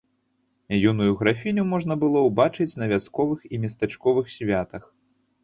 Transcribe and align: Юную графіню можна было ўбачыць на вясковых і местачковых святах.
Юную 0.91 1.11
графіню 1.19 1.65
можна 1.73 1.97
было 2.05 2.23
ўбачыць 2.29 2.67
на 2.81 2.89
вясковых 2.93 3.39
і 3.53 3.61
местачковых 3.67 4.35
святах. 4.39 4.83